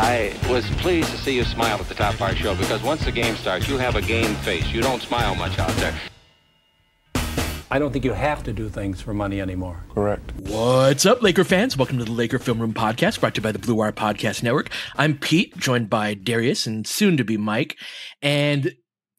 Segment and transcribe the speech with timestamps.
[0.00, 3.04] I was pleased to see you smile at the top of our show because once
[3.04, 4.64] the game starts, you have a game face.
[4.68, 5.92] You don't smile much out there.
[7.68, 9.84] I don't think you have to do things for money anymore.
[9.92, 10.32] Correct.
[10.36, 11.76] What's up, Laker fans?
[11.76, 14.44] Welcome to the Laker Film Room Podcast, brought to you by the Blue Wire Podcast
[14.44, 14.70] Network.
[14.94, 17.76] I'm Pete, joined by Darius and soon to be Mike.
[18.22, 18.76] And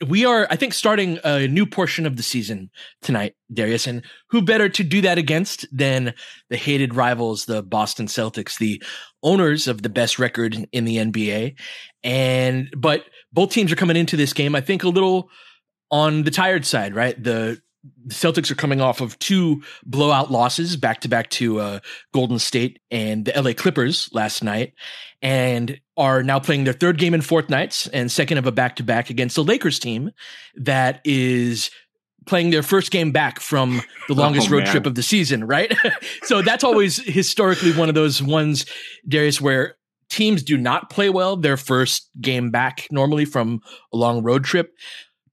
[0.07, 2.69] we are, I think, starting a new portion of the season
[3.01, 3.87] tonight, Darius.
[3.87, 6.13] And who better to do that against than
[6.49, 8.81] the hated rivals, the Boston Celtics, the
[9.23, 11.55] owners of the best record in the NBA.
[12.03, 15.29] And, but both teams are coming into this game, I think, a little
[15.91, 17.21] on the tired side, right?
[17.21, 17.61] The
[18.05, 21.79] the Celtics are coming off of two blowout losses back to back to uh,
[22.13, 24.73] Golden State and the LA Clippers last night,
[25.21, 28.75] and are now playing their third game in fourth nights and second of a back
[28.77, 30.11] to back against the Lakers team
[30.55, 31.69] that is
[32.25, 34.71] playing their first game back from the oh, longest Oh, road man.
[34.71, 35.73] trip of the season, right?
[36.23, 38.65] so that's always historically one of those ones,
[39.07, 39.75] Darius, where
[40.09, 43.61] teams do not play well their first game back normally from
[43.93, 44.73] a long road trip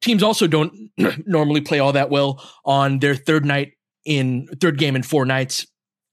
[0.00, 0.72] teams also don't
[1.26, 3.72] normally play all that well on their third night
[4.04, 5.66] in third game in four nights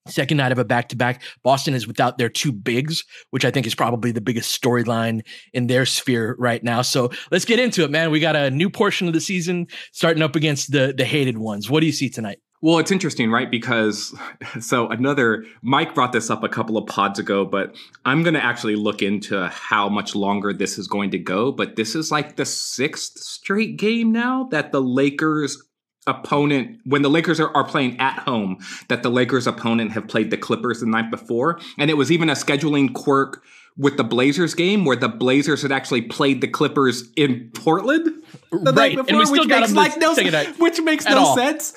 [0.08, 3.52] second night of a back to back boston is without their two bigs which i
[3.52, 5.22] think is probably the biggest storyline
[5.54, 8.70] in their sphere right now so let's get into it man we got a new
[8.70, 12.10] portion of the season starting up against the the hated ones what do you see
[12.10, 13.52] tonight Well, it's interesting, right?
[13.52, 14.18] Because
[14.62, 17.76] so another Mike brought this up a couple of pods ago, but
[18.06, 21.52] I'm going to actually look into how much longer this is going to go.
[21.52, 25.62] But this is like the sixth straight game now that the Lakers
[26.08, 28.58] opponent when the Lakers are, are playing at home
[28.90, 32.30] that the Lakers opponent have played the Clippers the night before and it was even
[32.30, 33.44] a scheduling quirk
[33.78, 38.06] with the Blazers game where the Blazers had actually played the Clippers in Portland
[38.52, 40.14] the Right, night before which makes like no
[40.58, 41.36] which makes no all.
[41.36, 41.74] sense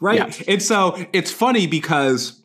[0.00, 0.44] right Yeah.
[0.52, 2.42] and so it's funny because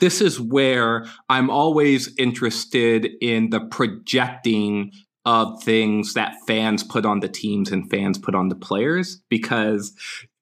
[0.00, 4.92] this is where I'm always interested in the projecting
[5.24, 9.94] of things that fans put on the teams and fans put on the players because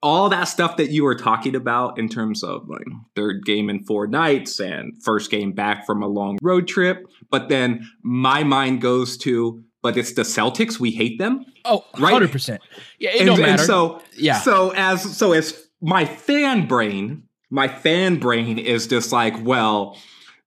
[0.03, 2.85] all that stuff that you were talking about in terms of like
[3.15, 7.49] third game in four nights and first game back from a long road trip but
[7.49, 12.15] then my mind goes to but it's the Celtics we hate them oh Right.
[12.23, 12.59] 100%
[12.99, 13.53] yeah it and, don't matter.
[13.53, 14.41] and so Yeah.
[14.41, 19.97] So as so as my fan brain, my fan brain is just like, well,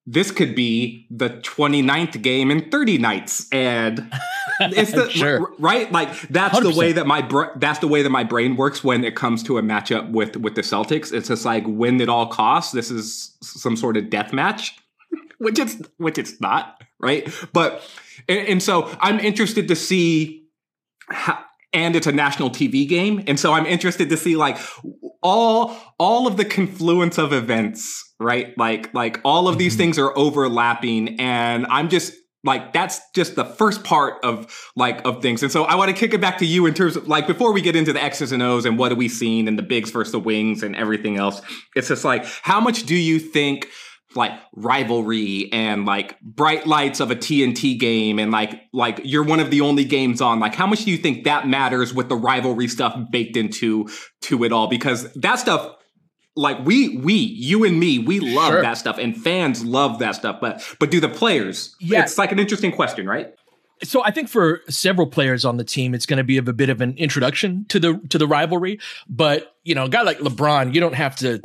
[0.06, 4.12] this could be the 29th game in 30 nights and
[4.60, 5.54] it's the Sure.
[5.60, 5.90] right?
[5.92, 9.04] Like that's the way that my br- that's the way that my brain works when
[9.06, 11.14] it comes to a matchup with with the Celtics.
[11.14, 14.78] It's just like win at all costs this is some sort of death match
[15.38, 17.28] which it's which it's not right?
[17.54, 17.82] But
[18.28, 20.48] and, and so I'm interested to see
[21.10, 21.44] how,
[21.74, 24.58] and it's a national TV game, and so I'm interested to see like
[25.22, 28.58] all all of the confluence of events, right?
[28.58, 29.80] Like like all of these mm-hmm.
[29.80, 35.22] things are overlapping, and I'm just like that's just the first part of like of
[35.22, 35.42] things.
[35.44, 37.54] And so I want to kick it back to you in terms of like before
[37.54, 39.92] we get into the X's and O's and what are we seeing and the bigs
[39.92, 41.42] versus the wings and everything else.
[41.76, 43.70] It's just like how much do you think
[44.16, 49.40] like rivalry and like bright lights of a TNT game and like like you're one
[49.40, 52.16] of the only games on like how much do you think that matters with the
[52.16, 53.88] rivalry stuff baked into
[54.22, 55.76] to it all because that stuff
[56.36, 58.62] like we we you and me we love Sure.
[58.62, 62.02] that stuff and fans love that stuff but but do the players Yeah.
[62.04, 63.34] it's like an interesting question right
[63.82, 66.54] so I think for several players on the team, it's going to be of a
[66.54, 68.80] bit of an introduction to the to the rivalry.
[69.10, 71.42] But you know, a guy like LeBron, you don't have to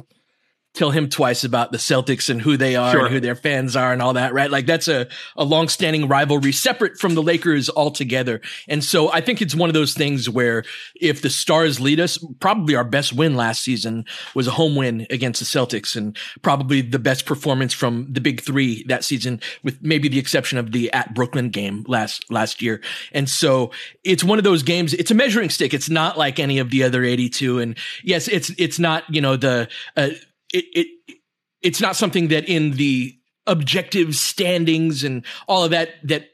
[0.75, 3.07] tell him twice about the Celtics and who they are sure.
[3.07, 4.51] and who their fans are and all that, right?
[4.51, 8.41] Like that's a, a long-standing rivalry separate from the Lakers altogether.
[8.69, 12.25] And so I think it's one of those things where if the stars lead us,
[12.39, 14.05] probably our best win last season
[14.35, 18.41] was a home win against the Celtics and probably the best performance from the big
[18.41, 22.81] three that season with maybe the exception of the at Brooklyn game last, last year.
[23.13, 23.73] And so
[24.05, 24.95] it's one of those games.
[24.95, 25.75] It's a measuring stick.
[25.75, 27.59] It's not like any of the other 82.
[27.59, 30.11] And yes, it's, it's not, you know, the, uh,
[30.53, 31.17] it, it
[31.63, 33.15] it's not something that in the
[33.47, 36.29] objective standings and all of that that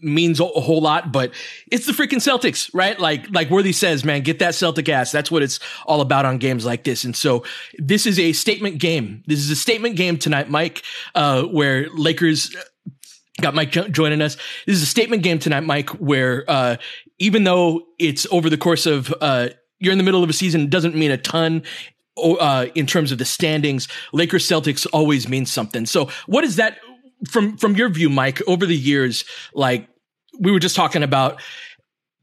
[0.00, 1.32] means a whole lot, but
[1.70, 2.98] it's the freaking Celtics, right?
[2.98, 5.10] Like, like Worthy says, man, get that Celtic ass.
[5.10, 7.04] That's what it's all about on games like this.
[7.04, 7.44] And so
[7.78, 9.22] this is a statement game.
[9.26, 10.82] This is a statement game tonight, Mike,
[11.14, 12.90] uh, where Lakers uh,
[13.40, 14.36] got Mike jo- joining us.
[14.66, 16.76] This is a statement game tonight, Mike, where, uh,
[17.18, 19.48] even though it's over the course of, uh,
[19.80, 21.62] you're in the middle of a season, doesn't mean a ton
[22.18, 25.86] uh, in terms of the standings, Lakers Celtics always means something.
[25.86, 26.78] So what is that
[27.28, 29.24] from, from your view, Mike, over the years?
[29.54, 29.88] Like
[30.38, 31.40] we were just talking about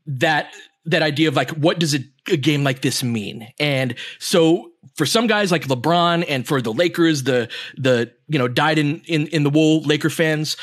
[0.06, 0.54] that,
[0.86, 2.00] that idea of like, what does a,
[2.30, 3.48] a game like this mean?
[3.60, 8.48] And so for some guys like LeBron and for the Lakers, the, the, you know,
[8.48, 10.58] dyed in, in, in the wool Laker fans,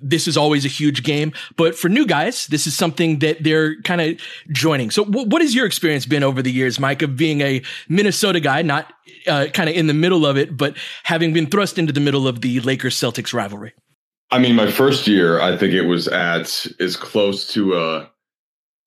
[0.00, 1.32] this is always a huge game.
[1.56, 4.20] But for new guys, this is something that they're kind of
[4.52, 4.90] joining.
[4.90, 8.40] So w- what has your experience been over the years, Mike, of being a Minnesota
[8.40, 8.92] guy, not
[9.26, 12.28] uh, kind of in the middle of it, but having been thrust into the middle
[12.28, 13.72] of the Lakers Celtics rivalry?
[14.30, 18.10] I mean, my first year, I think it was at as close to a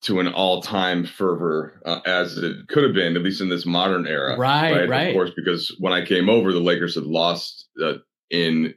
[0.02, 4.06] to an all-time fervor uh, as it could have been, at least in this modern
[4.06, 4.36] era.
[4.36, 5.08] Right, right, right.
[5.08, 7.94] Of course, because when I came over, the Lakers had lost uh,
[8.30, 8.74] in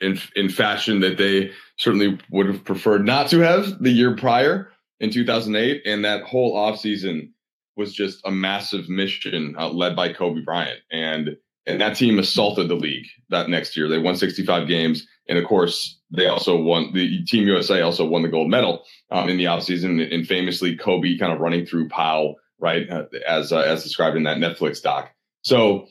[0.00, 4.70] in in fashion that they certainly would have preferred not to have the year prior
[5.00, 7.30] in 2008, and that whole offseason
[7.76, 11.36] was just a massive mission uh, led by Kobe Bryant, and
[11.66, 13.88] and that team assaulted the league that next year.
[13.88, 16.92] They won 65 games, and of course, they also won.
[16.92, 18.84] The Team USA also won the gold medal
[19.14, 23.52] um, in the offseason, and famously Kobe kind of running through Pau, right, uh, as
[23.52, 25.10] uh, as described in that Netflix doc.
[25.42, 25.86] So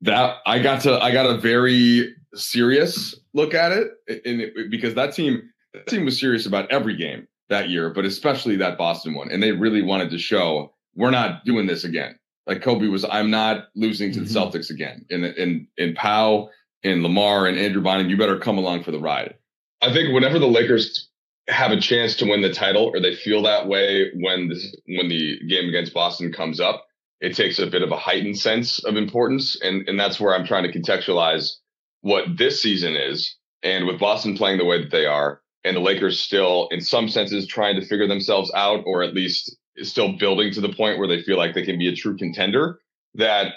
[0.00, 4.94] that I got to I got a very serious look at it, and it, because
[4.94, 5.42] that team
[5.72, 9.40] that team was serious about every game that year, but especially that Boston one, and
[9.40, 12.18] they really wanted to show we're not doing this again.
[12.46, 14.36] Like Kobe was, I'm not losing to the mm-hmm.
[14.36, 15.06] Celtics again.
[15.10, 16.50] In in in Pau,
[16.82, 19.36] in Lamar, and Andrew Bynum, you better come along for the ride.
[19.80, 21.08] I think whenever the Lakers
[21.48, 25.08] have a chance to win the title, or they feel that way when this when
[25.08, 26.86] the game against Boston comes up,
[27.20, 30.46] it takes a bit of a heightened sense of importance, and and that's where I'm
[30.46, 31.56] trying to contextualize
[32.02, 33.36] what this season is.
[33.62, 37.08] And with Boston playing the way that they are, and the Lakers still, in some
[37.08, 41.08] senses, trying to figure themselves out, or at least still building to the point where
[41.08, 42.80] they feel like they can be a true contender,
[43.14, 43.54] that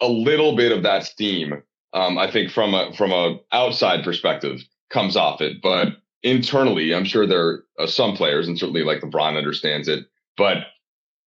[0.00, 4.60] a little bit of that steam, um, I think, from a from a outside perspective,
[4.90, 5.60] comes off it.
[5.62, 5.88] But
[6.22, 10.06] internally, I'm sure there are some players, and certainly like LeBron understands it,
[10.36, 10.58] but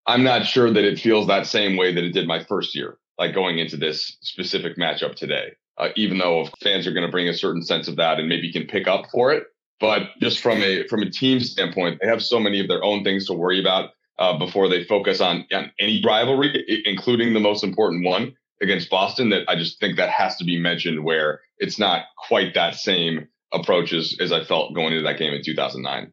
[0.07, 2.97] I'm not sure that it feels that same way that it did my first year,
[3.17, 5.51] like going into this specific matchup today
[5.81, 8.51] uh, even though fans are going to bring a certain sense of that and maybe
[8.51, 9.43] can pick up for it.
[9.79, 13.03] But just from a from a team standpoint, they have so many of their own
[13.03, 17.63] things to worry about uh, before they focus on, on any rivalry, including the most
[17.63, 19.29] important one against Boston.
[19.29, 23.27] That I just think that has to be mentioned where it's not quite that same
[23.53, 26.11] approach as, as I felt going into that game in 2009.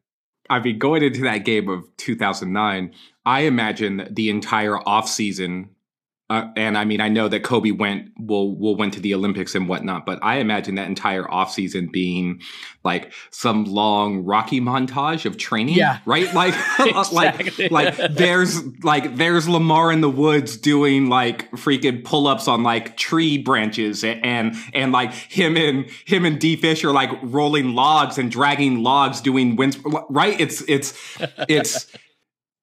[0.50, 2.94] I mean, going into that game of 2009,
[3.26, 5.68] I imagine the entire offseason
[6.30, 9.54] uh, and I mean, I know that Kobe went will will went to the Olympics
[9.54, 12.42] and whatnot, but I imagine that entire offseason being
[12.84, 15.76] like some long Rocky montage of training.
[15.76, 16.00] Yeah.
[16.04, 16.32] Right?
[16.34, 16.54] Like
[17.12, 22.98] like like there's like there's Lamar in the woods doing like freaking pull-ups on like
[22.98, 27.74] tree branches and and, and like him and him and D Fish are like rolling
[27.74, 29.78] logs and dragging logs doing winds
[30.10, 30.38] right?
[30.38, 30.92] It's it's
[31.48, 31.86] it's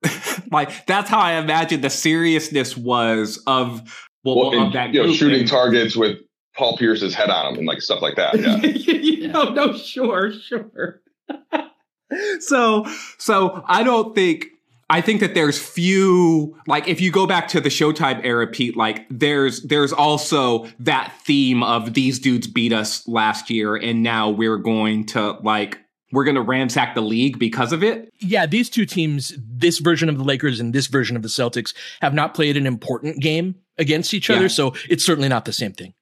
[0.51, 3.81] like that's how I imagine the seriousness was of
[4.23, 6.17] well, well of that you know, shooting targets with
[6.55, 8.39] Paul Pierce's head on them and like stuff like that.
[8.39, 8.57] Yeah.
[8.57, 9.27] yeah.
[9.31, 11.01] no, no, sure, sure.
[12.39, 12.85] so,
[13.17, 14.45] so I don't think
[14.89, 18.77] I think that there's few like if you go back to the Showtime era, Pete,
[18.77, 24.29] like there's there's also that theme of these dudes beat us last year and now
[24.29, 25.79] we're going to like
[26.15, 28.11] we're going to ransack the league because of it.
[28.19, 31.73] Yeah, these two teams, this version of the Lakers and this version of the Celtics,
[32.01, 34.47] have not played an important game against each other.
[34.47, 35.93] So it's certainly not the same thing.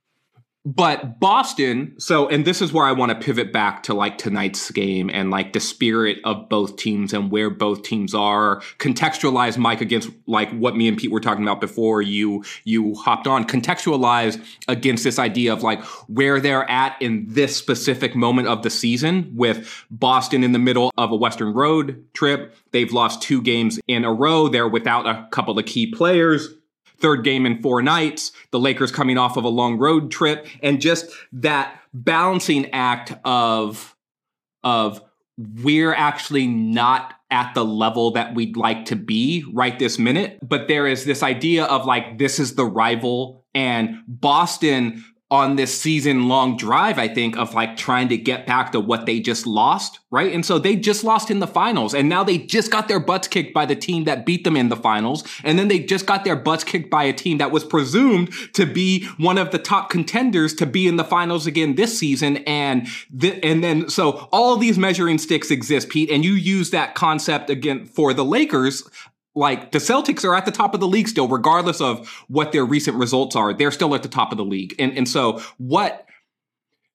[0.66, 4.72] But Boston, so, and this is where I want to pivot back to like tonight's
[4.72, 8.62] game and like the spirit of both teams and where both teams are.
[8.78, 13.28] Contextualize Mike against like what me and Pete were talking about before you, you hopped
[13.28, 13.44] on.
[13.44, 18.70] Contextualize against this idea of like where they're at in this specific moment of the
[18.70, 22.56] season with Boston in the middle of a Western road trip.
[22.72, 24.48] They've lost two games in a row.
[24.48, 26.48] They're without a couple of key players
[27.04, 30.82] third game in four nights, the Lakers coming off of a long road trip, and
[30.82, 33.96] just that balancing act of
[34.64, 35.02] of
[35.62, 40.68] we're actually not at the level that we'd like to be right this minute, but
[40.68, 45.04] there is this idea of like this is the rival and Boston
[45.34, 49.08] on this season long drive, I think, of like trying to get back to what
[49.08, 50.32] they just lost, right?
[50.32, 53.28] And so they just lost in the finals, and now they just got their butts
[53.28, 56.24] kicked by the team that beat them in the finals, and then they just got
[56.24, 59.90] their butts kicked by a team that was presumed to be one of the top
[59.90, 62.88] contenders to be in the finals again this season, and
[63.20, 67.50] th- and then so all these measuring sticks exist, Pete, and you use that concept
[67.50, 68.88] again for the Lakers
[69.36, 72.66] like the Celtics are at the top of the league still, regardless of what their
[72.66, 73.54] recent results are.
[73.54, 74.76] They're still at the top of the league.
[74.80, 76.08] And and so what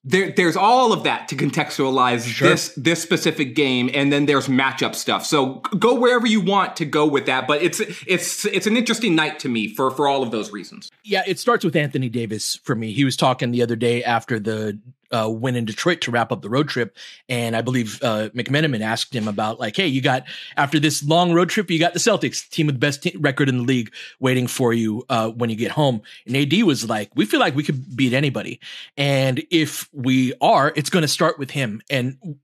[0.04, 2.48] there, there's all of that to contextualize sure.
[2.48, 5.26] this this specific game, and then there's matchup stuff.
[5.26, 9.14] So go wherever you want to go with that, but it's it's it's an interesting
[9.14, 10.90] night to me for for all of those reasons.
[11.04, 12.92] Yeah, it starts with Anthony Davis for me.
[12.92, 14.78] He was talking the other day after the
[15.10, 16.96] uh, went in Detroit to wrap up the road trip,
[17.28, 20.24] and I believe uh, McMenamin asked him about like, "Hey, you got
[20.56, 23.58] after this long road trip, you got the Celtics, team with the best record in
[23.58, 27.24] the league, waiting for you uh, when you get home." And AD was like, "We
[27.24, 28.60] feel like we could beat anybody,
[28.96, 32.38] and if we are, it's going to start with him." And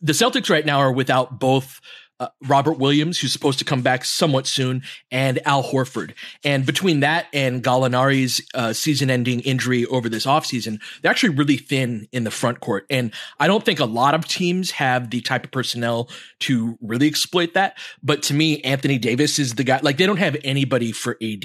[0.00, 1.80] the Celtics right now are without both
[2.22, 6.14] uh, Robert Williams, who's supposed to come back somewhat soon, and Al Horford.
[6.44, 12.06] And between that and Gallinari's uh, season-ending injury over this offseason, they're actually really thin
[12.12, 12.86] in the front court.
[12.88, 16.08] And I don't think a lot of teams have the type of personnel
[16.40, 17.76] to really exploit that.
[18.04, 19.80] But to me, Anthony Davis is the guy.
[19.82, 21.44] Like they don't have anybody for AD.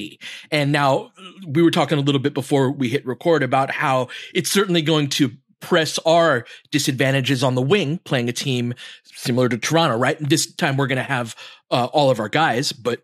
[0.52, 1.12] And now
[1.48, 5.10] we were talking a little bit before we hit record about how it's certainly going
[5.10, 8.74] to press our disadvantages on the wing, playing a team
[9.04, 10.18] similar to Toronto, right?
[10.20, 11.36] This time we're going to have
[11.72, 13.02] uh, all of our guys, but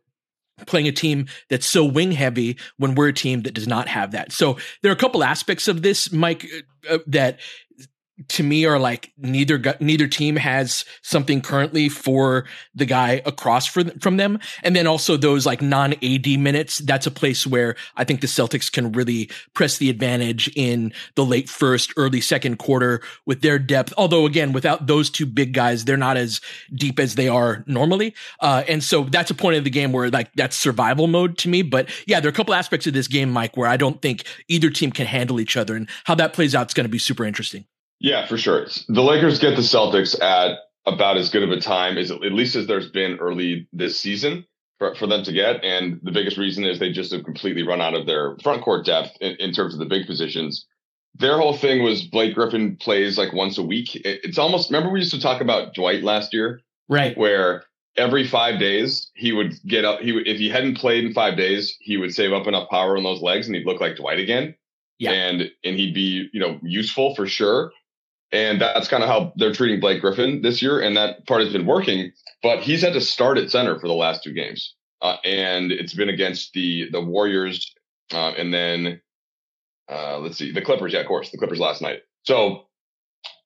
[0.67, 4.12] playing a team that's so wing heavy when we're a team that does not have
[4.12, 4.31] that.
[4.31, 6.48] So there are a couple aspects of this, Mike,
[6.89, 7.39] uh, that
[8.30, 14.18] to me are like neither neither team has something currently for the guy across from
[14.18, 14.39] them.
[14.63, 18.27] And then also those like non AD minutes that's a place where I think the
[18.27, 23.60] Celtics can really press the advantage in the late first early second quarter with their
[23.60, 23.94] depth.
[23.98, 26.42] Although again without those two big guys they're not as
[26.74, 28.13] deep as they are normally.
[28.39, 31.50] Uh, and so that's a point of the game where like that's survival mode to
[31.50, 31.62] me.
[31.62, 34.25] But yeah there are a couple aspects of this game Mike where I don't think
[34.48, 35.75] either team can handle each other.
[35.75, 37.65] And how that plays out is going to be super interesting
[38.00, 38.67] yeah, for sure.
[38.88, 42.55] The Lakers get the Celtics at about as good of a time as at least
[42.55, 44.45] as there's been early this season
[44.77, 45.63] for, for them to get.
[45.63, 48.85] And the biggest reason is they just have completely run out of their front court
[48.85, 50.65] depth in, in terms of the big positions.
[51.15, 53.95] Their whole thing was Blake Griffin plays like once a week.
[53.95, 57.15] It, it's almost remember we used to talk about Dwight last year, right?
[57.15, 57.63] Where
[57.95, 60.00] every five days he would get up.
[60.00, 62.97] He would if he hadn't played in five days, he would save up enough power
[62.97, 64.55] in those legs and he'd look like Dwight again.
[64.97, 67.71] Yeah, and and he'd be you know useful for sure.
[68.34, 70.82] And that's kind of how they're treating Blake Griffin this year.
[70.82, 72.12] And that part has been working,
[72.42, 74.74] but he's had to start at center for the last two games.
[75.02, 77.74] Uh, and it's been against the the Warriors
[78.13, 79.02] uh, and then
[79.90, 80.94] uh, let's see, the Clippers.
[80.94, 82.02] Yeah, of course, the Clippers last night.
[82.24, 82.68] So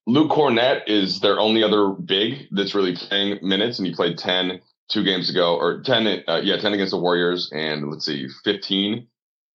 [0.06, 4.60] Luke Kornet is their only other big that's really playing minutes, and he played 10
[4.88, 9.06] two games ago, or 10, uh, yeah, 10 against the Warriors, and let's see, 15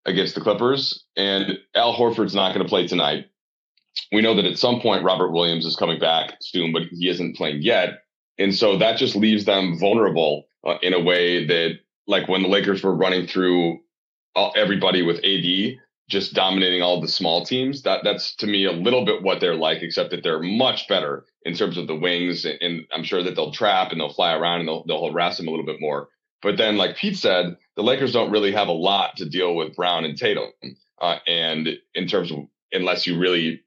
[0.04, 1.04] against the Clippers.
[1.16, 3.26] And Al Horford's not going to play tonight
[4.12, 7.36] we know that at some point Robert Williams is coming back soon, but he isn't
[7.36, 8.02] playing yet.
[8.38, 12.48] And so that just leaves them vulnerable uh, in a way that, like when the
[12.48, 13.78] Lakers were running through
[14.34, 17.82] all, everybody with AD, just dominating all the small teams.
[17.82, 21.24] That that's to me a little bit what they're like, except that they're much better
[21.44, 24.60] in terms of the wings, and I'm sure that they'll trap and they'll fly around
[24.60, 26.08] and they'll they'll harass them a little bit more.
[26.42, 29.74] But then, like Pete said, the Lakers don't really have a lot to deal with
[29.74, 30.50] Brown and Tatum,
[31.00, 32.40] uh, and in terms of
[32.72, 33.62] unless you really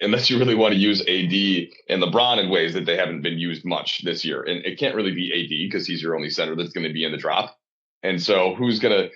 [0.00, 3.38] unless you really want to use AD and LeBron in ways that they haven't been
[3.38, 4.42] used much this year.
[4.42, 7.04] And it can't really be AD because he's your only center that's going to be
[7.04, 7.56] in the drop.
[8.02, 9.10] And so who's going to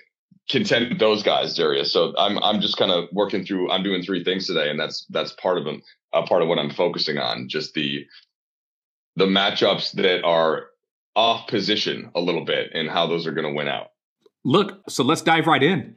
[0.49, 1.93] contend with those guys, Darius?
[1.93, 3.71] So I'm I'm just kind of working through.
[3.71, 5.81] I'm doing three things today, and that's that's part of them.
[6.11, 8.05] Part of what I'm focusing on, just the
[9.15, 10.67] the matchups that are
[11.15, 13.91] off position a little bit and how those are going to win out.
[14.43, 15.95] Look, so let's dive right in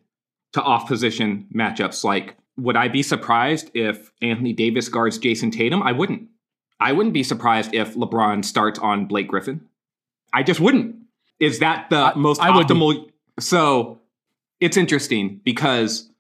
[0.53, 5.83] to off position matchups like would I be surprised if Anthony Davis guards Jayson Tatum?
[5.83, 6.29] I wouldn't.
[6.81, 9.63] I wouldn't be surprised if LeBron starts on Blake Griffin.
[10.33, 10.97] I just wouldn't.
[11.41, 13.11] Is that the I, most I optimal?
[13.41, 14.01] So
[14.61, 16.11] it's interesting because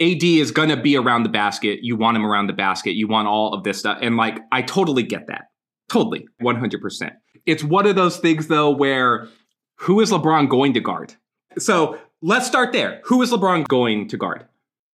[0.00, 1.80] AD is going to be around the basket.
[1.82, 2.92] You want him around the basket.
[2.92, 3.98] You want all of this stuff.
[4.00, 5.50] And like, I totally get that.
[5.88, 6.28] Totally.
[6.42, 7.12] 100%.
[7.46, 9.28] It's one of those things, though, where
[9.76, 11.14] who is LeBron going to guard?
[11.58, 13.00] So let's start there.
[13.04, 14.46] Who is LeBron going to guard?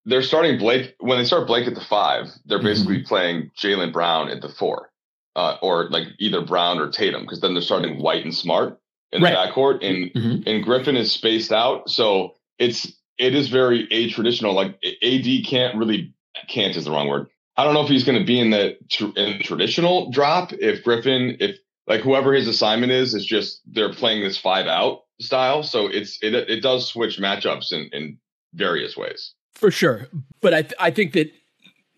[0.06, 0.94] They're starting Blake.
[1.00, 2.66] When they start Blake at the five, they're mm-hmm.
[2.66, 3.08] basically mm-hmm.
[3.08, 4.90] playing Jaylen Brown at the four,
[5.36, 8.80] uh, or like either Brown or Tatum, because then they're starting White and Smart
[9.12, 10.48] in the backcourt, and mm-hmm.
[10.48, 11.88] and Griffin is spaced out.
[11.88, 14.54] So it's it is very a traditional.
[14.54, 16.12] Like AD can't really
[16.48, 17.28] can't is the wrong word.
[17.56, 18.76] I don't know if he's going to be in the
[19.16, 20.52] in the traditional drop.
[20.52, 21.56] If Griffin, if
[21.86, 25.62] like whoever his assignment is, is just they're playing this five out style.
[25.62, 28.18] So it's it it does switch matchups in in
[28.52, 29.34] various ways.
[29.54, 30.08] For sure,
[30.40, 31.30] but I th- I think that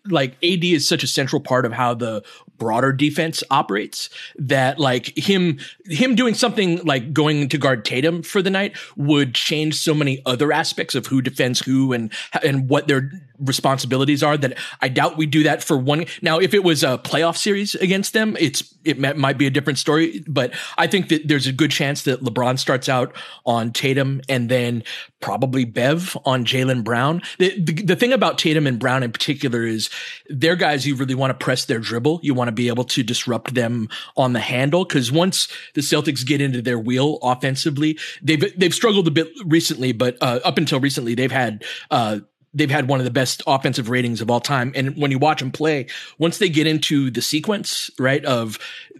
[0.09, 2.23] like AD is such a central part of how the
[2.57, 8.41] broader defense operates that like him him doing something like going to guard Tatum for
[8.41, 12.11] the night would change so many other aspects of who defends who and
[12.43, 16.05] and what their responsibilities are that I doubt we do that for one.
[16.21, 19.79] Now, if it was a playoff series against them, it's it might be a different
[19.79, 20.23] story.
[20.27, 23.15] But I think that there's a good chance that LeBron starts out
[23.45, 24.83] on Tatum and then
[25.19, 27.21] probably Bev on Jaylen Brown.
[27.37, 29.89] The, the, the thing about Tatum and Brown in particular is
[30.29, 32.21] they're guys you really want to press their dribble.
[32.23, 36.25] You want to be able to disrupt them on the handle because once the Celtics
[36.25, 40.79] get into their wheel offensively, they've they've struggled a bit recently, but uh, up until
[40.79, 41.63] recently they've had.
[41.91, 42.19] Uh,
[42.53, 44.71] they've had one of the best offensive ratings of all time.
[44.75, 45.87] And when you watch them play,
[46.17, 48.57] once they get into the sequence, right, of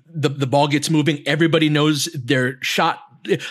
[0.09, 3.01] the, the ball gets moving, everybody knows their shot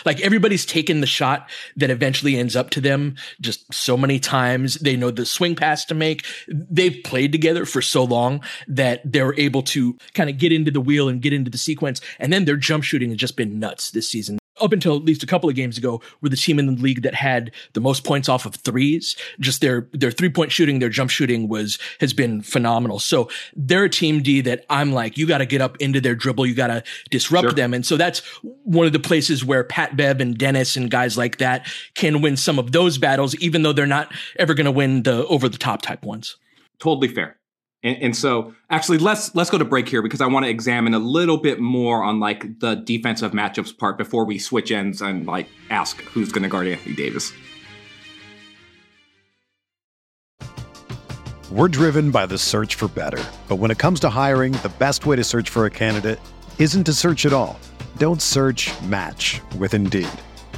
[0.05, 4.75] like everybody's taken the shot that eventually ends up to them just so many times.
[4.75, 6.25] They know the swing pass to make.
[6.47, 10.81] They've played together for so long that they're able to kind of get into the
[10.81, 12.01] wheel and get into the sequence.
[12.19, 15.23] And then their jump shooting has just been nuts this season up until at least
[15.23, 18.03] a couple of games ago, were the team in the league that had the most
[18.03, 19.15] points off of threes.
[19.39, 22.99] Just their their three point shooting, their jump shooting was has been phenomenal.
[22.99, 26.15] So they're a team D that I'm like, you got to get up into their
[26.15, 27.51] dribble, you got to disrupt sure.
[27.51, 28.19] them, and so that's
[28.63, 32.37] one of the places where Pat Bev and Dennis and guys like that can win
[32.37, 35.57] some of those battles, even though they're not ever going to win the over the
[35.57, 36.37] top type ones.
[36.79, 37.37] Totally fair.
[37.83, 40.95] And, and, so actually let's let's go to break here because I want to examine
[40.95, 45.27] a little bit more on like the defensive matchups part before we switch ends and
[45.27, 47.31] like ask who's going to guard Anthony Davis.
[51.51, 53.23] We're driven by the search for better.
[53.47, 56.19] But when it comes to hiring, the best way to search for a candidate
[56.59, 57.57] isn't to search at all.
[57.97, 60.09] Don't search, match with Indeed.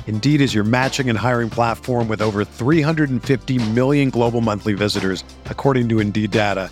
[0.07, 5.87] Indeed is your matching and hiring platform with over 350 million global monthly visitors, according
[5.89, 6.71] to Indeed data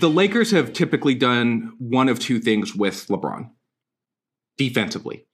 [0.00, 3.50] The Lakers have typically done one of two things with LeBron
[4.56, 5.26] defensively.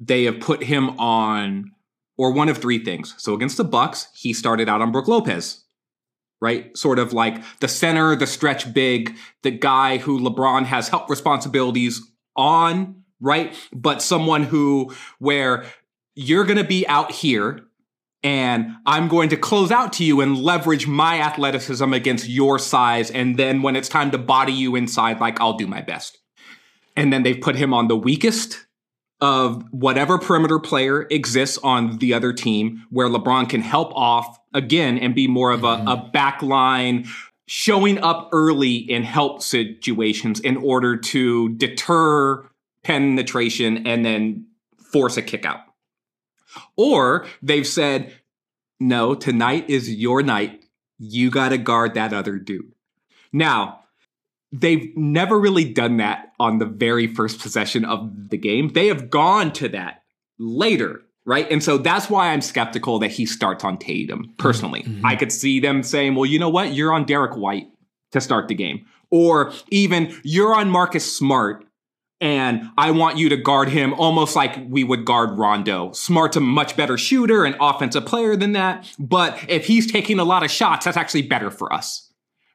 [0.00, 1.72] They have put him on,
[2.16, 3.14] or one of three things.
[3.18, 5.64] So against the Bucks, he started out on Brook Lopez,
[6.40, 6.76] right?
[6.76, 12.00] Sort of like the center, the stretch big, the guy who LeBron has help responsibilities
[12.36, 13.54] on, right?
[13.72, 15.64] But someone who, where
[16.14, 17.67] you're going to be out here
[18.22, 23.10] and I'm going to close out to you and leverage my athleticism against your size.
[23.10, 26.18] And then when it's time to body you inside, like I'll do my best.
[26.96, 28.66] And then they've put him on the weakest
[29.20, 34.98] of whatever perimeter player exists on the other team, where LeBron can help off again
[34.98, 35.88] and be more of a, mm-hmm.
[35.88, 37.06] a back line,
[37.46, 42.48] showing up early in help situations in order to deter
[42.82, 44.46] penetration and then
[44.92, 45.60] force a kick out.
[46.76, 48.12] Or they've said,
[48.80, 50.64] no, tonight is your night.
[50.98, 52.72] You got to guard that other dude.
[53.32, 53.80] Now,
[54.50, 58.68] they've never really done that on the very first possession of the game.
[58.68, 60.02] They have gone to that
[60.38, 61.50] later, right?
[61.50, 64.82] And so that's why I'm skeptical that he starts on Tatum personally.
[64.82, 65.04] Mm-hmm.
[65.04, 66.72] I could see them saying, well, you know what?
[66.72, 67.68] You're on Derrick White
[68.12, 68.86] to start the game.
[69.10, 71.64] Or even you're on Marcus Smart
[72.20, 75.92] and I want you to guard him almost like we would guard Rondo.
[75.92, 80.24] Smart's a much better shooter and offensive player than that, but if he's taking a
[80.24, 82.04] lot of shots, that's actually better for us.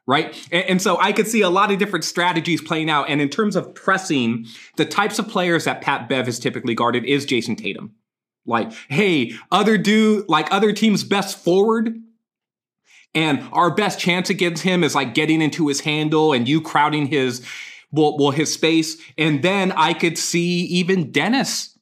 [0.06, 0.36] Right.
[0.52, 3.10] And, and, so I could see a lot of different strategies playing out.
[3.10, 7.06] And in terms of pressing, the types of players that Pat Bev has typically guarded
[7.06, 7.95] is Jayson Tatum.
[8.45, 11.95] Like, hey, other do like other teams' best forward
[13.15, 17.06] and our best chance against him is like getting into his handle and you crowding
[17.06, 17.45] his
[17.94, 18.98] well, well his space.
[19.18, 21.78] And then I could see even Dennis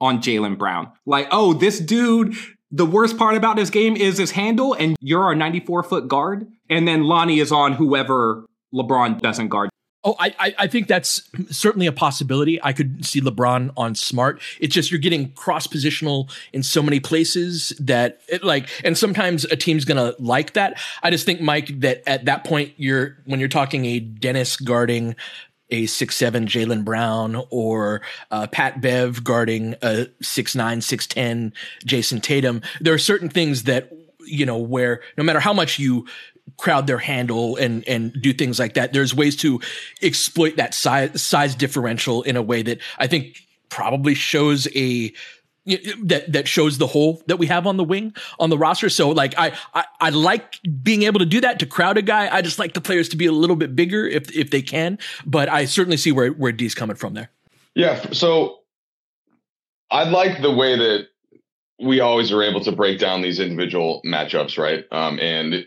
[0.00, 0.90] on Jaylen Brown.
[1.04, 2.34] Like, oh, this dude,
[2.70, 6.46] the worst part about his game is his handle, and you're our 94 foot guard.
[6.70, 9.69] And then Lonnie is on whoever LeBron doesn't guard.
[10.02, 12.58] Oh, I, I think that's certainly a possibility.
[12.62, 14.40] I could see LeBron on smart.
[14.58, 19.44] It's just you're getting cross positional in so many places that it like, and sometimes
[19.44, 20.80] a team's gonna like that.
[21.02, 25.16] I just think, Mike, that at that point, you're when you're talking a Dennis guarding
[25.68, 31.52] a six seven Jaylen Brown or uh, Pat Bev guarding a six nine six ten
[31.84, 32.62] Jayson Tatum.
[32.80, 33.92] There are certain things that
[34.24, 36.06] you know where no matter how much you
[36.56, 38.92] crowd their handle and and do things like that.
[38.92, 39.60] There's ways to
[40.02, 45.12] exploit that size size differential in a way that I think probably shows a
[46.02, 48.88] that that shows the hole that we have on the wing on the roster.
[48.88, 52.34] So like I, I I like being able to do that to crowd a guy.
[52.34, 54.98] I just like the players to be a little bit bigger if if they can.
[55.26, 57.30] But I certainly see where where D's coming from there.
[57.74, 58.10] Yeah.
[58.12, 58.60] So
[59.90, 61.08] I like the way that
[61.80, 64.84] we always are able to break down these individual matchups, right?
[64.92, 65.66] Um, and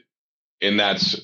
[0.63, 1.19] and that's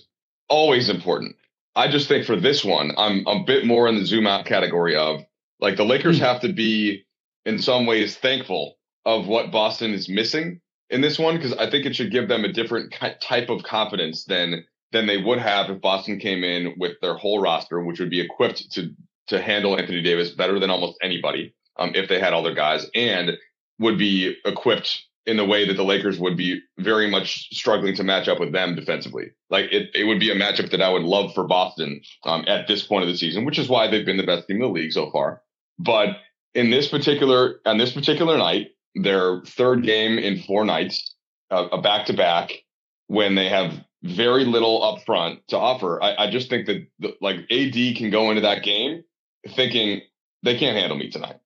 [0.50, 1.36] always important.
[1.76, 4.96] I just think for this one, I'm a bit more in the zoom out category
[4.96, 5.22] of
[5.60, 6.26] like the Lakers mm-hmm.
[6.26, 7.06] have to be
[7.46, 11.86] in some ways thankful of what Boston is missing in this one because I think
[11.86, 15.82] it should give them a different type of confidence than than they would have if
[15.82, 18.94] Boston came in with their whole roster, which would be equipped to
[19.28, 22.88] to handle Anthony Davis better than almost anybody um, if they had all their guys,
[22.96, 23.38] and
[23.78, 28.04] would be equipped in the way that the Lakers would be very much struggling to
[28.04, 29.28] match up with them defensively.
[29.52, 32.68] Like it, it would be a matchup that I would love for Boston um, at
[32.68, 34.68] this point of the season, which is why they've been the best team in the
[34.68, 35.44] league so far.
[35.78, 36.18] But
[36.56, 41.16] in this particular on this particular night, their third game in four nights,
[41.52, 42.52] uh, a back to back,
[43.08, 46.02] when they have very little up front to offer.
[46.02, 49.04] I, I just think that the, like AD can go into that game
[49.56, 50.02] thinking
[50.42, 51.38] they can't handle me tonight.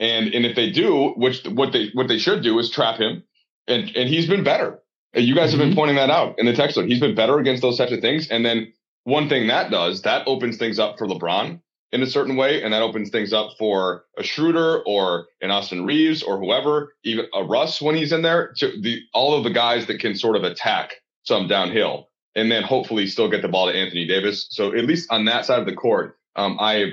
[0.00, 3.22] And and if they do, which what they what they should do is trap him,
[3.66, 4.80] and and he's been better.
[5.14, 5.58] You guys mm-hmm.
[5.58, 5.78] have been mm-hmm.
[5.78, 6.78] pointing that out in the text.
[6.78, 8.28] He's been better against those types of things.
[8.28, 8.72] And then
[9.04, 11.60] one thing that does that opens things up for LeBron
[11.92, 15.84] in a certain way, and that opens things up for a Schroeder or an Austin
[15.84, 18.52] Reaves or whoever, even a Russ when he's in there.
[18.58, 20.94] To the all of the guys that can sort of attack
[21.24, 24.46] some downhill, and then hopefully still get the ball to Anthony Davis.
[24.50, 26.92] So at least on that side of the court, um, I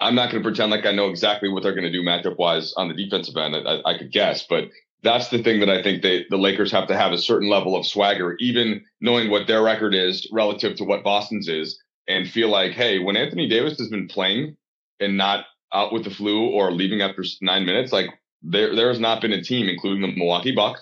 [0.00, 2.36] I'm not going to pretend like I know exactly what they're going to do matchup
[2.36, 3.56] wise on the defensive end.
[3.56, 4.64] I, I, could guess, but
[5.04, 7.76] that's the thing that I think they, the Lakers have to have a certain level
[7.76, 12.48] of swagger, even knowing what their record is relative to what Boston's is, and feel
[12.48, 14.56] like, hey, when Anthony Davis has been playing
[15.00, 18.06] and not out with the flu or leaving after nine minutes, like
[18.42, 20.80] there there has not been a team, including the Milwaukee Bucks,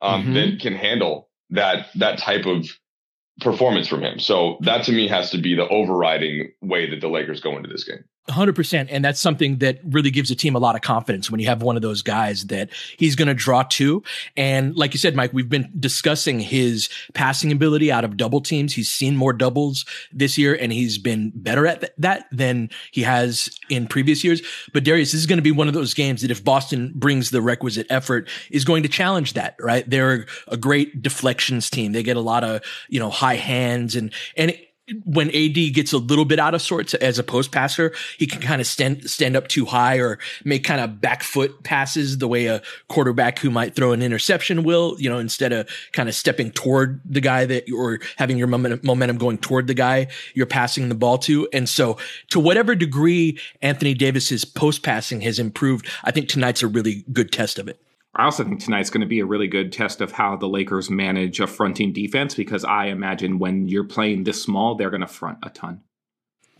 [0.00, 0.34] um, mm-hmm.
[0.34, 2.66] that can handle that that type of
[3.40, 4.18] performance from him.
[4.18, 7.68] So that to me has to be the overriding way that the Lakers go into
[7.68, 8.04] this game.
[8.28, 11.46] 100% and that's something that really gives a team a lot of confidence when you
[11.46, 14.02] have one of those guys that he's going to draw to.
[14.34, 18.72] And like you said Mike we've been discussing his passing ability out of double teams.
[18.72, 23.02] He's seen more doubles this year and he's been better at th- that than he
[23.02, 24.40] has in previous years.
[24.72, 27.28] But Darius this is going to be one of those games that if Boston brings
[27.28, 29.88] the requisite effort is going to challenge that right?
[29.88, 31.92] They're a great deflections team.
[31.92, 34.73] They get a lot of you know high hands and and it,
[35.04, 38.40] when AD gets a little bit out of sorts as a post passer, he can
[38.42, 42.28] kind of stand stand up too high or make kind of back foot passes the
[42.28, 46.14] way a quarterback who might throw an interception will, you know, instead of kind of
[46.14, 50.46] stepping toward the guy that or having your momentum, momentum going toward the guy you're
[50.46, 51.48] passing the ball to.
[51.52, 51.96] And so
[52.30, 57.32] to whatever degree Anthony Davis's post passing has improved, I think tonight's a really good
[57.32, 57.83] test of it.
[58.16, 60.88] I also think tonight's going to be a really good test of how the Lakers
[60.90, 65.06] manage a fronting defense because I imagine when you're playing this small, they're going to
[65.06, 65.82] front a ton.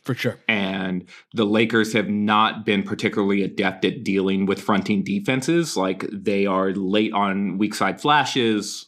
[0.04, 0.38] For sure.
[0.48, 5.76] And the Lakers have not been particularly adept at dealing with fronting defenses.
[5.76, 8.86] Like they are late on weak side flashes.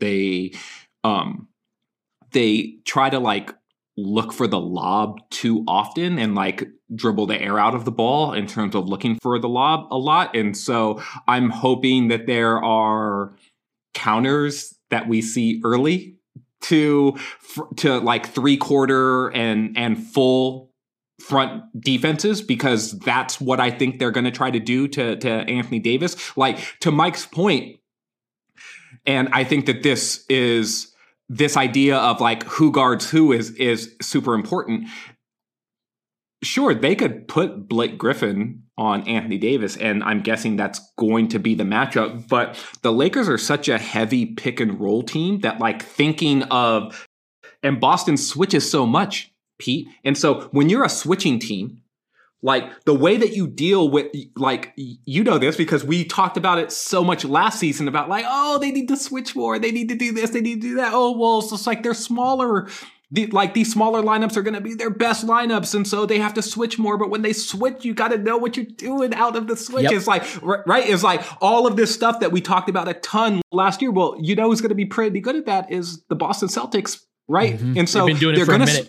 [0.00, 0.52] They
[1.04, 1.48] um
[2.32, 3.54] they try to like
[3.98, 8.32] look for the lob too often and like dribble the air out of the ball
[8.32, 10.36] in terms of looking for the lob a lot.
[10.36, 13.34] And so I'm hoping that there are
[13.94, 16.16] counters that we see early
[16.60, 17.16] to
[17.76, 20.70] to like three quarter and and full
[21.20, 25.28] front defenses because that's what I think they're going to try to do to to
[25.28, 26.36] Anthony Davis.
[26.36, 27.80] Like to Mike's point,
[29.06, 30.94] and I think that this is
[31.28, 34.88] this idea of like who guards who is is super important.
[36.42, 41.40] Sure, they could put Blake Griffin on Anthony Davis, and I'm guessing that's going to
[41.40, 42.28] be the matchup.
[42.28, 47.06] But the Lakers are such a heavy pick and roll team that like thinking of
[47.62, 49.88] and Boston switches so much, Pete.
[50.04, 51.82] And so when you're a switching team,
[52.42, 56.58] like the way that you deal with like you know this because we talked about
[56.58, 59.58] it so much last season about like oh they need to switch more.
[59.58, 60.30] They need to do this.
[60.30, 60.92] They need to do that.
[60.94, 62.68] Oh well it's just like they're smaller.
[63.10, 66.18] The, like these smaller lineups are going to be their best lineups and so they
[66.18, 66.98] have to switch more.
[66.98, 69.84] But when they switch you got to know what you're doing out of the switch.
[69.84, 69.92] Yep.
[69.92, 70.88] it's like right?
[70.88, 73.90] It's like all of this stuff that we talked about a ton last year.
[73.90, 77.02] Well you know who's going to be pretty good at that is the boston celtics
[77.26, 77.54] right?
[77.54, 77.78] Mm-hmm.
[77.78, 78.86] and so they're going to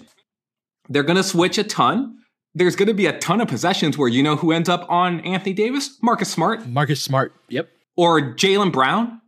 [0.89, 2.19] they're going to switch a ton
[2.59, 5.21] there's going to be a ton of possessions where you know who ends up on
[5.21, 5.97] Anthony Davis?
[6.01, 6.67] Marcus Smart.
[6.67, 7.33] Marcus Smart.
[7.47, 7.69] Yep.
[7.95, 9.21] Or Jaylen Brown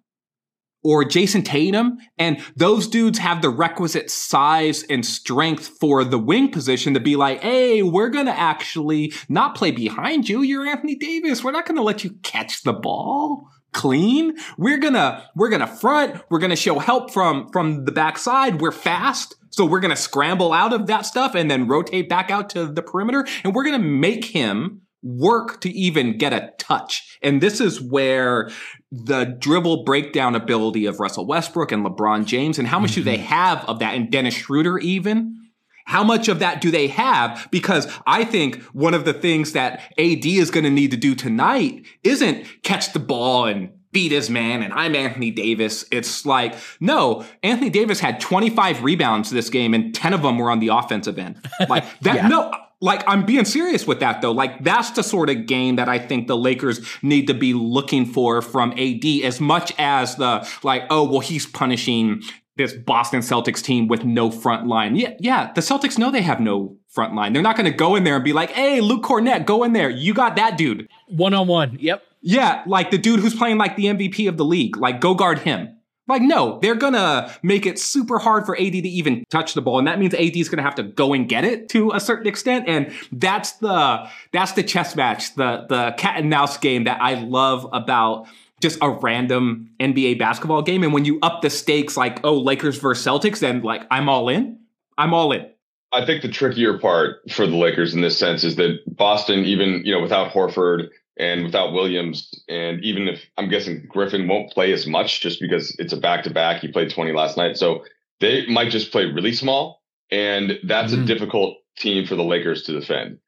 [0.83, 1.97] or Jayson Tatum.
[2.17, 7.15] And those dudes have the requisite size and strength for the wing position to be
[7.15, 10.41] like, hey, we're going to actually not play behind you.
[10.41, 11.43] You're Anthony Davis.
[11.43, 14.35] We're not going to let you catch the ball clean.
[14.57, 16.21] We're gonna, we're gonna front.
[16.29, 18.61] We're gonna show help from, from the backside.
[18.61, 19.35] We're fast.
[19.49, 22.81] So we're to scramble out of that stuff and then rotate back out to the
[22.81, 23.25] perimeter.
[23.43, 27.17] And we're to make him work to even get a touch.
[27.21, 28.49] And this is where
[28.91, 33.01] the dribble breakdown ability of Russell Westbrook and LeBron James and how much mm-hmm.
[33.01, 33.25] do they mm-hmm.
[33.25, 33.95] have of that?
[33.95, 35.37] And Dennis Schroeder even.
[35.85, 37.47] How much of that do they have?
[37.51, 41.15] Because I think one of the things that AD is going to need to do
[41.15, 45.85] tonight isn't catch the ball and beat his man and I'm Anthony Davis.
[45.91, 50.49] It's like, no, Anthony Davis had 25 rebounds this game and 10 of them were
[50.49, 51.45] on the offensive end.
[51.69, 52.27] Like that, yeah.
[52.27, 54.31] no, like I'm being serious with that though.
[54.31, 58.05] Like that's the sort of game that I think the Lakers need to be looking
[58.05, 62.23] for from AD as much as the like, oh, well, he's punishing
[62.57, 64.95] this Boston Celtics team with no front line.
[64.95, 67.33] Yeah, yeah, the Celtics know they have no front line.
[67.33, 69.73] They're not going to go in there and be like, "Hey, Luke Kornet, go in
[69.73, 69.89] there.
[69.89, 71.77] You got that dude." One on one.
[71.79, 72.03] Yep.
[72.21, 74.77] Yeah, like the dude who's playing like the MVP of the league.
[74.77, 75.77] Like, go guard him.
[76.07, 79.79] Like, no, they're gonna make it super hard for AD to even touch the ball,
[79.79, 82.27] and that means AD is gonna have to go and get it to a certain
[82.27, 82.67] extent.
[82.67, 87.13] And that's the that's the chess match, the the cat and mouse game that I
[87.13, 88.27] love about
[88.61, 90.83] just a random NBA basketball game.
[90.83, 94.29] And when you up the stakes, like, oh, Lakers versus Celtics, then like I'm all
[94.29, 94.59] in.
[94.97, 95.49] I'm all in.
[95.93, 99.81] I think the trickier part for the Lakers in this sense is that Boston, even
[99.83, 104.71] you know, without Horford and without Williams, and even if I'm guessing Griffin won't play
[104.71, 106.61] as much just because it's a back to back.
[106.61, 107.57] He played 20 last night.
[107.57, 107.83] So
[108.21, 109.81] they might just play really small.
[110.09, 111.03] And that's mm-hmm.
[111.03, 113.19] a difficult team for the Lakers to defend.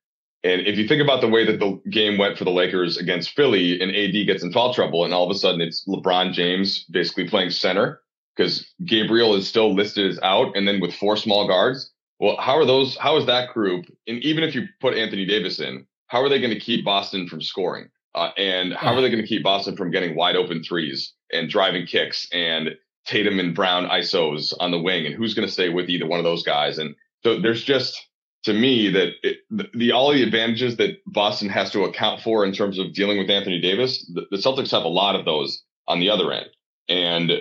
[0.44, 3.32] And if you think about the way that the game went for the Lakers against
[3.32, 6.84] Philly and AD gets in foul trouble, and all of a sudden it's LeBron James
[6.86, 8.02] basically playing center
[8.36, 11.92] because Gabriel is still listed as out, and then with four small guards.
[12.20, 12.98] Well, how are those?
[12.98, 13.86] How is that group?
[14.08, 17.28] And even if you put Anthony Davis in, how are they going to keep Boston
[17.28, 17.90] from scoring?
[18.16, 21.50] Uh, and how are they going to keep Boston from getting wide open threes and
[21.50, 22.70] driving kicks and
[23.06, 25.06] Tatum and Brown ISOs on the wing?
[25.06, 26.78] And who's going to stay with either one of those guys?
[26.78, 28.08] And so there's just
[28.44, 32.46] to me that it, the, the, all the advantages that Boston has to account for
[32.46, 35.64] in terms of dealing with Anthony Davis, the, the Celtics have a lot of those
[35.88, 36.48] on the other end.
[36.90, 37.32] And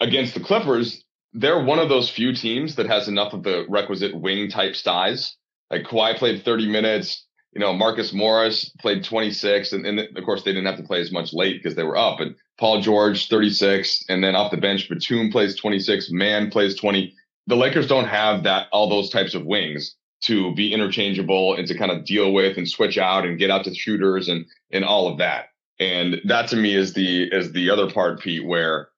[0.00, 4.18] against the Clippers, they're one of those few teams that has enough of the requisite
[4.18, 5.36] wing type size.
[5.70, 10.42] Like Kawhi played 30 minutes, you know, Marcus Morris played 26, and, and of course
[10.42, 12.20] they didn't have to play as much late because they were up.
[12.20, 17.12] And Paul George 36, and then off the bench, Batum plays 26, Mann plays 20.
[17.46, 21.76] The Lakers don't have that all those types of wings to be interchangeable and to
[21.76, 25.08] kind of deal with and switch out and get out to shooters and and all
[25.08, 25.46] of that.
[25.80, 28.88] And that to me is the is the other part, Pete, where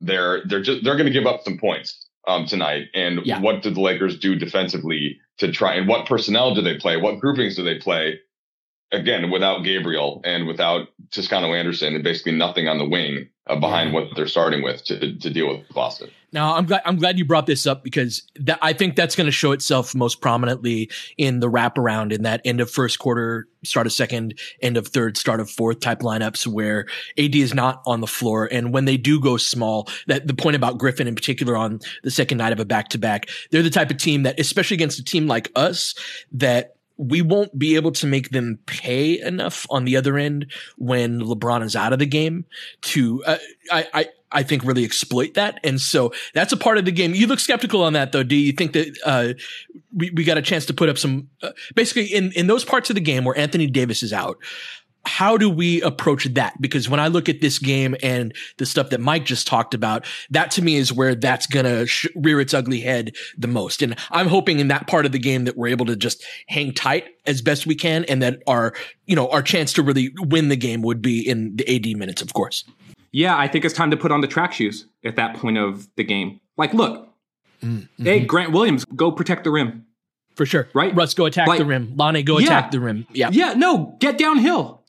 [0.00, 2.86] they're they're just they're going to give up some points um, tonight.
[2.94, 3.40] And yeah.
[3.40, 5.74] what did the Lakers do defensively to try?
[5.74, 6.96] And what personnel do they play?
[6.96, 8.20] What groupings do they play?
[8.92, 13.92] Again without Gabriel and without Toscano Anderson and basically nothing on the wing uh, behind
[13.92, 16.10] what they're starting with to, to deal with Boston.
[16.32, 19.26] Now, I'm glad I'm glad you brought this up because that, I think that's going
[19.26, 23.88] to show itself most prominently in the wraparound in that end of first quarter, start
[23.88, 26.86] of second, end of third, start of fourth type lineups where
[27.18, 30.54] AD is not on the floor, and when they do go small, that the point
[30.54, 33.70] about Griffin in particular on the second night of a back to back, they're the
[33.70, 35.96] type of team that, especially against a team like us,
[36.30, 41.18] that we won't be able to make them pay enough on the other end when
[41.18, 42.44] LeBron is out of the game
[42.82, 43.38] to, uh,
[43.72, 45.60] I, I, I think really exploit that.
[45.64, 47.14] And so that's a part of the game.
[47.14, 48.22] You look skeptical on that though.
[48.22, 49.32] Do you think that, uh,
[49.96, 52.90] we, we got a chance to put up some, uh, basically in, in those parts
[52.90, 54.36] of the game where Anthony Davis is out,
[55.04, 56.60] how do we approach that?
[56.60, 60.04] Because when I look at this game and the stuff that Mike just talked about,
[60.30, 63.82] that to me is where that's going to sh- rear its ugly head the most.
[63.82, 66.72] And I'm hoping in that part of the game that we're able to just hang
[66.72, 68.74] tight as best we can and that our,
[69.06, 72.20] you know, our chance to really win the game would be in the AD minutes,
[72.20, 72.64] of course.
[73.12, 75.88] Yeah, I think it's time to put on the track shoes at that point of
[75.96, 76.40] the game.
[76.56, 77.08] Like, look,
[77.62, 78.04] mm-hmm.
[78.04, 79.86] hey, Grant Williams, go protect the rim.
[80.36, 80.68] For sure.
[80.74, 80.94] Right?
[80.94, 81.94] Russ, go attack like, the rim.
[81.96, 83.06] Lonnie, go yeah, attack the rim.
[83.12, 83.30] Yeah.
[83.32, 84.79] Yeah, no, get downhill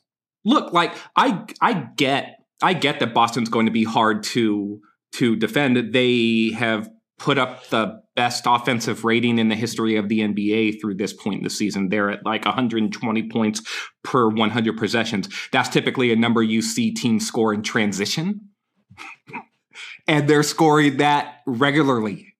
[0.44, 4.80] look, like I I get I get that Boston's going to be hard to
[5.14, 5.92] to defend.
[5.92, 10.96] They have put up the best offensive rating in the history of the NBA through
[10.96, 11.88] this point in the season.
[11.88, 13.62] They're at like 120 points
[14.02, 15.28] per 100 possessions.
[15.52, 18.40] That's typically a number you see teams score in transition.
[20.08, 22.31] and they're scoring that regularly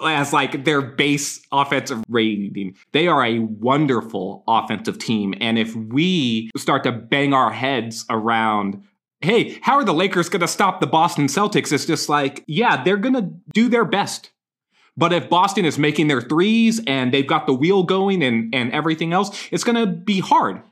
[0.00, 2.76] as like their base offensive rating.
[2.92, 5.34] They are a wonderful offensive team.
[5.40, 8.82] And if we start to bang our heads around
[9.22, 11.72] hey, how are the Lakers going to stop the Boston Celtics?
[11.72, 14.30] It's just like, yeah, they're going to do their best.
[14.96, 18.72] But if Boston is making their threes and they've got the wheel going and, and
[18.72, 20.62] everything else, it's going to be hard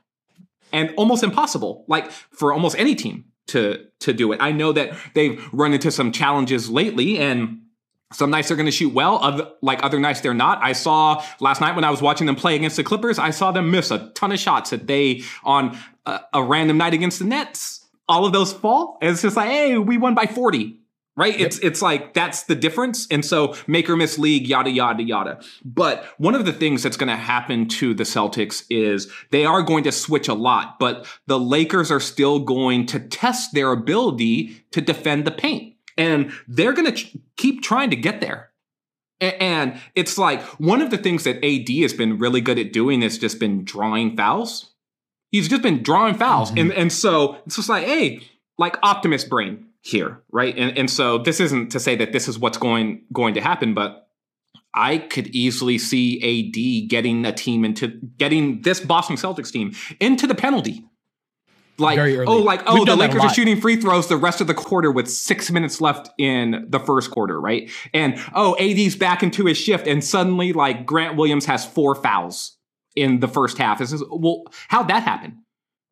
[0.71, 4.39] and almost impossible, like for almost any team to, to do it.
[4.41, 7.61] I know that they've run into some challenges lately and
[8.13, 10.59] some nights they're going to shoot well, other, like other nights they're not.
[10.61, 13.51] I saw last night when I was watching them play against the Clippers, I saw
[13.51, 17.25] them miss a ton of shots that they on a, a random night against the
[17.25, 17.81] Nets.
[18.07, 20.79] All of those fall, and it's just like, hey, we won by forty,
[21.15, 21.35] right?
[21.39, 21.47] Yep.
[21.47, 25.41] It's it's like that's the difference, and so make or miss league, yada yada yada.
[25.63, 29.63] But one of the things that's going to happen to the Celtics is they are
[29.63, 34.63] going to switch a lot, but the Lakers are still going to test their ability
[34.69, 38.51] to defend the paint and they're going to ch- keep trying to get there.
[39.21, 42.73] A- and it's like one of the things that AD has been really good at
[42.73, 44.71] doing is just been drawing fouls.
[45.31, 46.49] He's just been drawing fouls.
[46.49, 46.59] Mm-hmm.
[46.59, 48.21] And, and so it's just like, hey,
[48.57, 50.55] like optimist brain here, right?
[50.57, 53.73] And, and so this isn't to say that this is what's going going to happen,
[53.73, 54.09] but
[54.73, 60.27] I could easily see AD getting a team into getting this Boston Celtics team into
[60.27, 60.85] the penalty
[61.77, 64.53] like oh like oh We've the Lakers are shooting free throws the rest of the
[64.53, 67.69] quarter with six minutes left in the first quarter, right?
[67.93, 72.57] And oh AD's back into his shift, and suddenly like Grant Williams has four fouls
[72.95, 73.79] in the first half.
[73.79, 75.43] This is well, how'd that happen?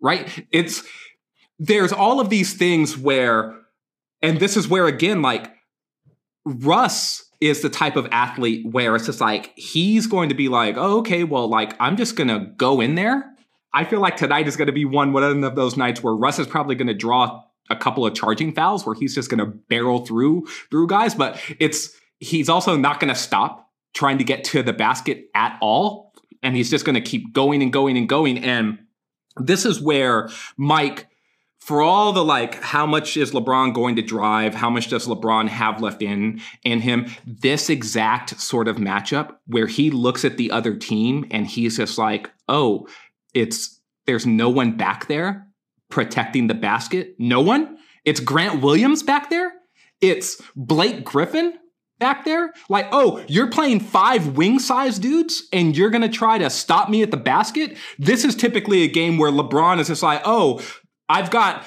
[0.01, 0.47] Right?
[0.51, 0.83] It's
[1.59, 3.55] there's all of these things where,
[4.21, 5.51] and this is where again, like
[6.45, 10.77] Russ is the type of athlete where it's just like he's going to be like,
[10.77, 13.32] oh, okay, well, like I'm just gonna go in there
[13.73, 16.39] I feel like tonight is going to be one one of those nights where Russ
[16.39, 19.45] is probably going to draw a couple of charging fouls where he's just going to
[19.45, 24.43] barrel through through guys, but it's he's also not going to stop trying to get
[24.43, 28.09] to the basket at all, and he's just going to keep going and going and
[28.09, 28.37] going.
[28.39, 28.79] And
[29.37, 31.07] this is where Mike
[31.63, 34.53] for all the like how much is lebron going to drive?
[34.53, 37.07] How much does lebron have left in in him?
[37.25, 41.97] This exact sort of matchup where he looks at the other team and he's just
[41.97, 42.85] like oh
[43.33, 45.47] it's there's no one back there
[45.89, 47.15] protecting the basket.
[47.19, 47.77] No one.
[48.03, 49.53] It's Grant Williams back there.
[50.01, 51.53] It's Blake Griffin
[51.99, 52.51] back there.
[52.67, 56.89] Like, oh, you're playing five wing size dudes and you're going to try to stop
[56.89, 57.77] me at the basket.
[57.97, 60.61] This is typically a game where LeBron is just like, oh,
[61.07, 61.63] I've got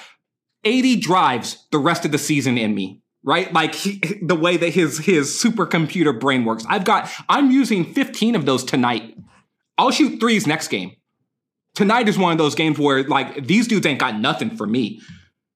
[0.65, 3.01] 80 drives the rest of the season in me.
[3.25, 3.53] Right?
[3.53, 6.65] Like he, the way that his, his supercomputer brain works.
[6.69, 9.17] I've got, I'm using 15 of those tonight.
[9.79, 10.97] I'll shoot threes next game
[11.77, 15.01] tonight is one of those games where like these dudes ain't got nothing for me.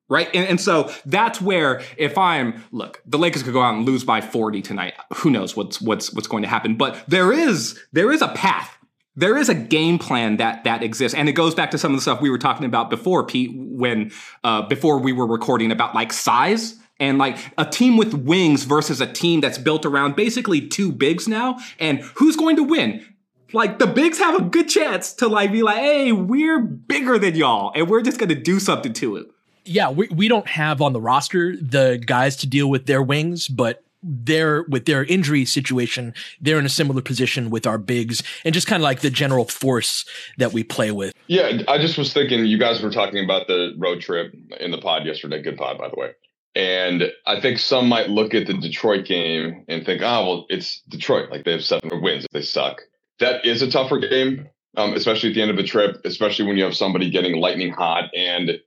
[0.08, 0.28] Right.
[0.34, 4.02] And, and, so that's where if I'm look, the Lakers could go out and lose
[4.02, 4.94] by 40 tonight.
[5.14, 6.76] Who knows what's what's what's going to happen.
[6.76, 8.76] But there is there is a path.
[9.14, 11.16] There is a game plan that that exists.
[11.16, 13.52] And it goes back to some of the stuff we were talking about before, Pete,
[13.54, 14.10] when
[14.42, 19.00] uh before we were recording about like size and like a team with wings versus
[19.00, 21.58] a team that's built around basically two bigs now.
[21.78, 23.04] And who's going to win?
[23.52, 27.34] Like the bigs have a good chance to like be like, hey, we're bigger than
[27.34, 29.26] y'all, and we're just gonna do something to it.
[29.64, 33.48] Yeah, we we don't have on the roster the guys to deal with their wings,
[33.48, 38.54] but they're with their injury situation, they're in a similar position with our bigs and
[38.54, 40.04] just kind of like the general force
[40.38, 41.12] that we play with.
[41.26, 44.78] Yeah, I just was thinking you guys were talking about the road trip in the
[44.78, 45.42] pod yesterday.
[45.42, 46.12] Good pod, by the way.
[46.54, 50.80] And I think some might look at the Detroit game and think, oh, well, it's
[50.88, 51.30] Detroit.
[51.30, 52.26] Like they have seven wins.
[52.32, 52.82] They suck.
[53.20, 56.56] That is a tougher game, um, especially at the end of a trip, especially when
[56.56, 58.10] you have somebody getting lightning hot.
[58.16, 58.58] And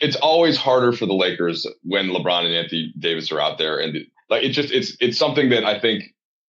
[0.00, 3.78] it's always harder for the Lakers when LeBron and Anthony Davis are out there.
[3.78, 3.96] And
[4.28, 6.04] like it just it's it's something that I think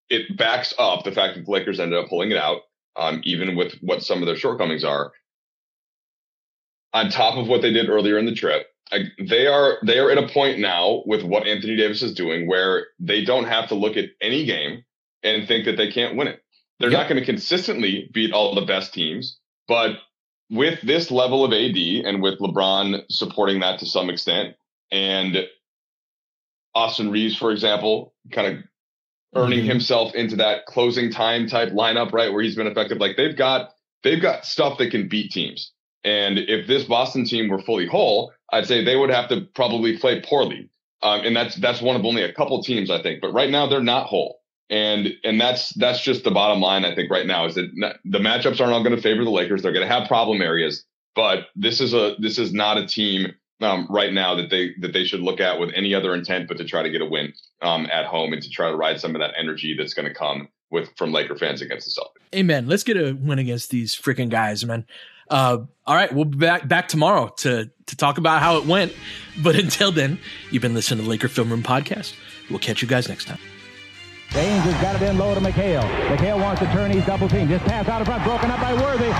[0.09, 2.61] it backs up the fact that the Lakers ended up pulling it out,
[2.97, 5.11] um, even with what some of their shortcomings are.
[6.93, 8.67] On top of what they did earlier in the trip,
[9.17, 12.87] they are they are at a point now with what Anthony Davis is doing where
[12.99, 14.83] they don't have to look at any game
[15.23, 16.43] and think that they can't win it.
[16.81, 17.01] They're yep.
[17.01, 19.97] not going to consistently beat all the best teams, but
[20.49, 24.55] with this level of AD and with LeBron supporting that to some extent,
[24.91, 25.47] and
[26.75, 28.63] Austin Reaves, for example, kind of
[29.35, 29.69] earning mm-hmm.
[29.69, 32.97] himself into that closing time type lineup, right, where he's been effective.
[32.97, 33.71] Like they've got
[34.03, 35.71] they've got stuff that can beat teams.
[36.03, 39.97] And if this Boston team were fully whole, I'd say they would have to probably
[39.97, 40.69] play poorly.
[41.03, 43.21] Um, and that's that's one of only a couple teams, I think.
[43.21, 44.40] But right now they're not whole,
[44.71, 46.85] and and that's that's just the bottom line.
[46.85, 47.69] I think right now is that
[48.05, 49.61] the matchups are not all going to favor the Lakers.
[49.61, 53.33] They're going to have problem areas, but this is a this is not a team
[53.61, 56.57] um, right now that they that they should look at with any other intent but
[56.57, 59.13] to try to get a win um, at home and to try to ride some
[59.13, 62.39] of that energy that's going to come with from Laker fans against the Celtics.
[62.39, 62.65] Amen.
[62.67, 64.85] Let's get a win against these freaking guys, man.
[65.29, 68.93] Uh, all right, we'll be back back tomorrow to to talk about how it went.
[69.43, 70.17] But until then,
[70.49, 72.15] you've been listening to the Laker Film Room podcast.
[72.49, 73.39] We'll catch you guys next time.
[74.31, 75.83] James has got it in low to McHale.
[76.07, 76.87] McHale wants to turn.
[76.87, 77.51] He's double team.
[77.51, 78.23] Just pass out of front.
[78.23, 79.11] Broken up by Worthy.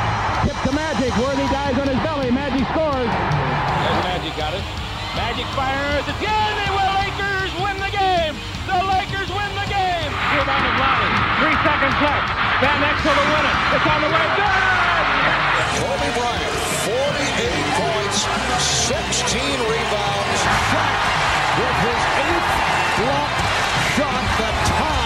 [0.47, 1.11] Tip to Magic.
[1.19, 2.31] Worthy dies on his belly.
[2.31, 3.11] Magic scores.
[3.11, 4.63] There's Magic got it.
[5.11, 6.07] Magic fires.
[6.07, 6.31] It's good.
[6.31, 6.91] They will.
[7.03, 8.39] Lakers win the game.
[8.71, 10.11] The Lakers win the game.
[10.31, 11.11] Rebound of Lonnie.
[11.43, 12.27] Three seconds left.
[12.63, 13.57] Van Exel to win it.
[13.75, 14.27] It's on the way.
[14.39, 14.63] Good.
[15.75, 16.55] Kobe Bryant,
[16.87, 18.17] 48 points,
[18.63, 20.39] 16 rebounds.
[20.71, 20.95] Shot
[21.59, 22.47] with his eighth
[23.03, 23.51] block
[23.97, 24.60] shot that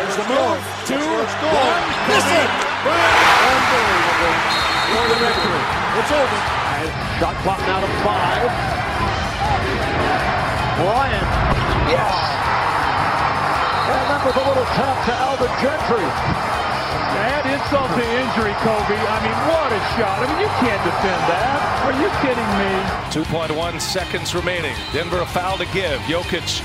[0.00, 0.56] There's the move.
[0.88, 2.50] Two, one, miss it.
[4.96, 5.60] Unbelievable.
[6.00, 6.40] It's over.
[7.20, 8.48] Shot clock now to five.
[10.80, 11.28] Bryant.
[11.92, 12.16] Yes.
[13.92, 16.08] And that was a little tap to Alvin Gentry.
[17.20, 18.96] Add insult to injury, Kobe.
[18.96, 20.24] I mean, what a shot.
[20.24, 21.60] I mean, you can't defend that.
[21.84, 22.72] Are you kidding me?
[23.12, 24.74] 2.1 seconds remaining.
[24.94, 26.00] Denver a foul to give.
[26.08, 26.64] Jokic